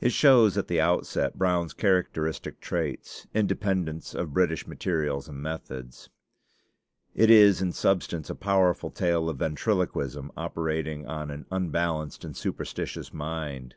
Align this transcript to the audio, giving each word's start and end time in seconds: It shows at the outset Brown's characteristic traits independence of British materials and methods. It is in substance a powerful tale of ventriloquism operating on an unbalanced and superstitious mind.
It 0.00 0.12
shows 0.12 0.56
at 0.56 0.68
the 0.68 0.80
outset 0.80 1.36
Brown's 1.36 1.72
characteristic 1.72 2.60
traits 2.60 3.26
independence 3.34 4.14
of 4.14 4.32
British 4.32 4.68
materials 4.68 5.26
and 5.26 5.42
methods. 5.42 6.08
It 7.12 7.28
is 7.28 7.60
in 7.60 7.72
substance 7.72 8.30
a 8.30 8.36
powerful 8.36 8.92
tale 8.92 9.28
of 9.28 9.38
ventriloquism 9.40 10.30
operating 10.36 11.08
on 11.08 11.32
an 11.32 11.44
unbalanced 11.50 12.24
and 12.24 12.36
superstitious 12.36 13.12
mind. 13.12 13.74